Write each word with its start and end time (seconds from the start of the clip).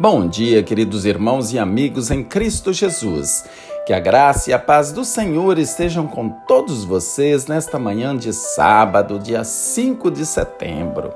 Bom 0.00 0.26
dia, 0.26 0.62
queridos 0.62 1.04
irmãos 1.04 1.52
e 1.52 1.58
amigos 1.58 2.10
em 2.10 2.24
Cristo 2.24 2.72
Jesus. 2.72 3.44
Que 3.84 3.92
a 3.92 4.00
graça 4.00 4.48
e 4.48 4.52
a 4.54 4.58
paz 4.58 4.92
do 4.92 5.04
Senhor 5.04 5.58
estejam 5.58 6.06
com 6.06 6.30
todos 6.48 6.84
vocês 6.84 7.46
nesta 7.46 7.78
manhã 7.78 8.16
de 8.16 8.32
sábado, 8.32 9.18
dia 9.18 9.44
5 9.44 10.10
de 10.10 10.24
setembro. 10.24 11.12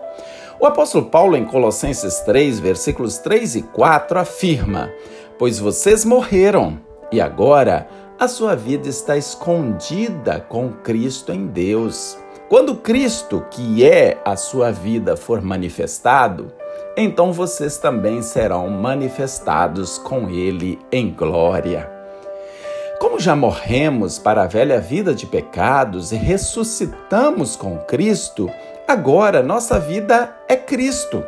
O 0.61 0.67
apóstolo 0.67 1.07
Paulo, 1.07 1.35
em 1.35 1.47
Colossenses 1.47 2.21
3, 2.27 2.61
versículos 2.61 3.17
3 3.17 3.57
e 3.57 3.63
4, 3.63 4.19
afirma: 4.19 4.91
Pois 5.39 5.59
vocês 5.59 6.05
morreram 6.05 6.79
e 7.11 7.23
agora 7.23 7.89
a 8.21 8.29
sua 8.29 8.55
vida 8.55 8.87
está 8.87 9.17
escondida 9.17 10.41
com 10.41 10.71
Cristo 10.71 11.33
em 11.33 11.47
Deus. 11.47 12.19
Quando 12.51 12.77
Cristo, 12.77 13.47
que 13.51 13.83
é 13.83 14.21
a 14.27 14.37
sua 14.37 14.71
vida, 14.71 15.17
for 15.17 15.41
manifestado, 15.41 16.53
então 16.97 17.33
vocês 17.33 17.77
também 17.79 18.23
serão 18.23 18.69
manifestados 18.69 19.99
com 19.99 20.31
Ele 20.31 20.79
em 20.93 21.11
glória. 21.11 21.91
Como 23.01 23.19
já 23.19 23.35
morremos 23.35 24.19
para 24.19 24.45
a 24.45 24.47
velha 24.47 24.81
vida 24.81 25.15
de 25.15 25.27
pecados 25.27 26.13
e 26.13 26.17
ressuscitamos 26.17 27.57
com 27.57 27.79
Cristo, 27.79 28.49
agora 28.87 29.43
nossa 29.43 29.79
vida 29.79 30.35
é 30.49 30.57
Cristo. 30.57 31.25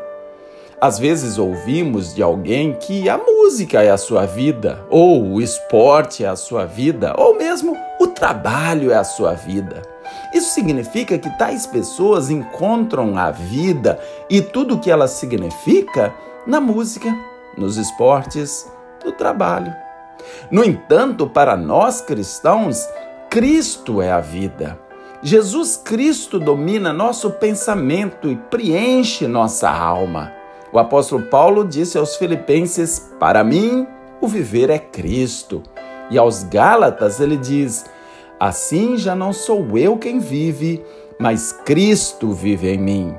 Às 0.80 0.98
vezes 0.98 1.38
ouvimos 1.38 2.14
de 2.14 2.22
alguém 2.22 2.74
que 2.74 3.08
a 3.08 3.18
música 3.18 3.82
é 3.82 3.90
a 3.90 3.96
sua 3.96 4.26
vida, 4.26 4.84
ou 4.88 5.32
o 5.32 5.40
esporte 5.40 6.22
é 6.22 6.28
a 6.28 6.36
sua 6.36 6.64
vida, 6.64 7.14
ou 7.18 7.34
mesmo 7.34 7.76
o 7.98 8.06
trabalho 8.06 8.92
é 8.92 8.96
a 8.96 9.04
sua 9.04 9.32
vida. 9.32 9.95
Isso 10.32 10.50
significa 10.50 11.18
que 11.18 11.30
tais 11.38 11.66
pessoas 11.66 12.30
encontram 12.30 13.16
a 13.16 13.30
vida 13.30 13.98
e 14.28 14.40
tudo 14.40 14.74
o 14.74 14.78
que 14.78 14.90
ela 14.90 15.08
significa 15.08 16.14
na 16.46 16.60
música, 16.60 17.14
nos 17.56 17.76
esportes, 17.76 18.70
no 19.04 19.12
trabalho. 19.12 19.74
No 20.50 20.64
entanto, 20.64 21.26
para 21.26 21.56
nós 21.56 22.00
cristãos, 22.00 22.86
Cristo 23.30 24.00
é 24.00 24.10
a 24.10 24.20
vida. 24.20 24.78
Jesus 25.22 25.76
Cristo 25.76 26.38
domina 26.38 26.92
nosso 26.92 27.30
pensamento 27.30 28.30
e 28.30 28.36
preenche 28.36 29.26
nossa 29.26 29.70
alma. 29.70 30.32
O 30.72 30.78
apóstolo 30.78 31.22
Paulo 31.22 31.64
disse 31.64 31.96
aos 31.96 32.16
Filipenses: 32.16 33.12
Para 33.18 33.42
mim, 33.42 33.86
o 34.20 34.28
viver 34.28 34.70
é 34.70 34.78
Cristo. 34.78 35.62
E 36.10 36.18
aos 36.18 36.42
Gálatas 36.44 37.20
ele 37.20 37.36
diz: 37.36 37.84
Assim 38.38 38.98
já 38.98 39.14
não 39.14 39.32
sou 39.32 39.78
eu 39.78 39.96
quem 39.96 40.18
vive, 40.18 40.84
mas 41.18 41.52
Cristo 41.52 42.32
vive 42.32 42.68
em 42.68 42.78
mim. 42.78 43.14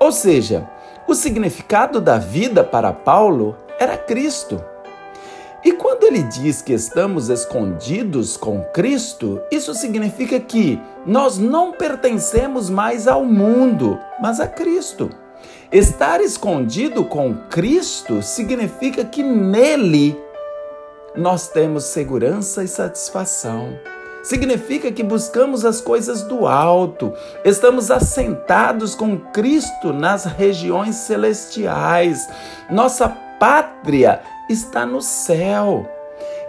Ou 0.00 0.10
seja, 0.10 0.68
o 1.06 1.14
significado 1.14 2.00
da 2.00 2.18
vida 2.18 2.64
para 2.64 2.92
Paulo 2.92 3.56
era 3.78 3.96
Cristo. 3.96 4.62
E 5.64 5.72
quando 5.72 6.04
ele 6.04 6.22
diz 6.22 6.62
que 6.62 6.72
estamos 6.72 7.28
escondidos 7.28 8.36
com 8.36 8.62
Cristo, 8.72 9.40
isso 9.50 9.74
significa 9.74 10.38
que 10.38 10.80
nós 11.04 11.38
não 11.38 11.72
pertencemos 11.72 12.68
mais 12.68 13.08
ao 13.08 13.24
mundo, 13.24 13.98
mas 14.20 14.40
a 14.40 14.46
Cristo. 14.46 15.10
Estar 15.72 16.20
escondido 16.20 17.04
com 17.04 17.34
Cristo 17.50 18.22
significa 18.22 19.04
que 19.04 19.22
nele 19.22 20.16
nós 21.16 21.48
temos 21.48 21.84
segurança 21.84 22.62
e 22.62 22.68
satisfação. 22.68 23.76
Significa 24.26 24.90
que 24.90 25.04
buscamos 25.04 25.64
as 25.64 25.80
coisas 25.80 26.24
do 26.24 26.48
alto, 26.48 27.12
estamos 27.44 27.92
assentados 27.92 28.92
com 28.92 29.16
Cristo 29.16 29.92
nas 29.92 30.24
regiões 30.24 30.96
celestiais. 30.96 32.28
Nossa 32.68 33.08
pátria 33.08 34.20
está 34.50 34.84
no 34.84 35.00
céu. 35.00 35.88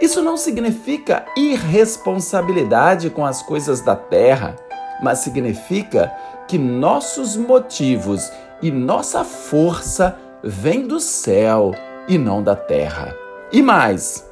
Isso 0.02 0.24
não 0.24 0.38
significa 0.38 1.24
irresponsabilidade 1.38 3.12
com 3.12 3.24
as 3.24 3.44
coisas 3.44 3.80
da 3.80 3.96
terra, 3.96 4.56
mas 5.04 5.20
significa 5.20 6.12
que 6.48 6.58
nossos 6.58 7.36
motivos 7.36 8.32
e 8.60 8.72
nossa 8.72 9.24
força 9.24 10.18
vem 10.44 10.88
do 10.88 11.00
céu 11.00 11.76
e 12.08 12.18
não 12.18 12.42
da 12.42 12.56
terra. 12.56 13.16
E 13.52 13.62
mais, 13.62 14.28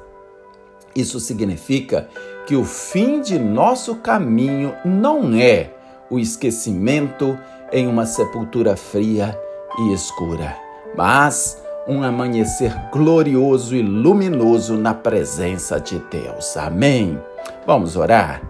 isso 0.95 1.19
significa 1.19 2.07
que 2.47 2.55
o 2.55 2.63
fim 2.63 3.21
de 3.21 3.37
nosso 3.37 3.95
caminho 3.95 4.73
não 4.85 5.35
é 5.35 5.71
o 6.09 6.19
esquecimento 6.19 7.37
em 7.71 7.87
uma 7.87 8.05
sepultura 8.05 8.75
fria 8.77 9.37
e 9.79 9.93
escura, 9.93 10.55
mas 10.95 11.61
um 11.87 12.01
amanhecer 12.03 12.73
glorioso 12.91 13.75
e 13.75 13.81
luminoso 13.81 14.77
na 14.77 14.93
presença 14.93 15.79
de 15.79 15.99
Deus. 16.09 16.55
Amém. 16.57 17.19
Vamos 17.65 17.95
orar. 17.95 18.41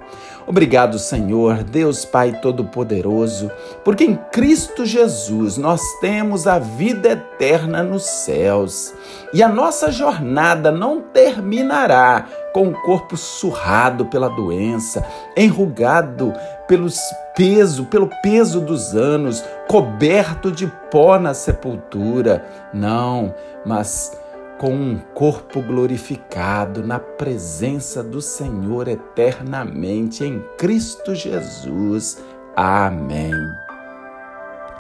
Obrigado, 0.47 0.99
Senhor, 0.99 1.63
Deus 1.63 2.05
Pai 2.05 2.39
Todo-Poderoso, 2.39 3.49
porque 3.83 4.03
em 4.03 4.15
Cristo 4.15 4.85
Jesus 4.85 5.57
nós 5.57 5.81
temos 5.99 6.45
a 6.45 6.59
vida 6.59 7.09
eterna 7.09 7.81
nos 7.81 8.03
céus. 8.03 8.93
E 9.33 9.41
a 9.41 9.49
nossa 9.49 9.91
jornada 9.91 10.71
não 10.71 11.01
terminará 11.01 12.27
com 12.53 12.67
o 12.67 12.81
corpo 12.83 13.17
surrado 13.17 14.05
pela 14.05 14.29
doença, 14.29 15.03
enrugado 15.35 16.31
pelos 16.67 16.99
peso, 17.35 17.85
pelo 17.85 18.09
peso 18.21 18.61
dos 18.61 18.95
anos, 18.95 19.43
coberto 19.67 20.51
de 20.51 20.67
pó 20.91 21.17
na 21.17 21.33
sepultura. 21.33 22.45
Não, 22.71 23.33
mas 23.65 24.15
com 24.57 24.73
um 24.73 24.97
corpo 25.13 25.61
glorificado 25.61 26.85
na 26.85 26.99
presença 26.99 28.03
do 28.03 28.21
Senhor 28.21 28.87
eternamente 28.87 30.23
em 30.23 30.43
Cristo 30.57 31.13
Jesus. 31.13 32.23
Amém. 32.55 33.64